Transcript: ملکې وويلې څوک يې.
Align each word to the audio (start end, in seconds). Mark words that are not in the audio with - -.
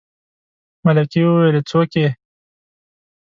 ملکې 0.85 1.21
وويلې 1.25 1.61
څوک 1.69 1.89
يې. 2.01 2.09